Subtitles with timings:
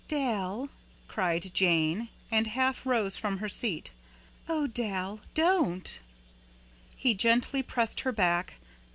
[0.07, 0.69] "Dal!"
[1.07, 3.91] cried Jane, and half rose from her seat.
[4.49, 5.99] "Oh, Dal, don't!"
[6.95, 8.55] He gently pressed her back.